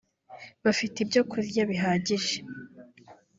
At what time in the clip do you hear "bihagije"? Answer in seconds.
1.69-2.35